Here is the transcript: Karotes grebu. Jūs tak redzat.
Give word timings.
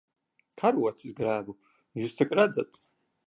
Karotes 0.61 1.13
grebu. 1.19 1.55
Jūs 2.01 2.17
tak 2.23 2.35
redzat. 2.43 2.81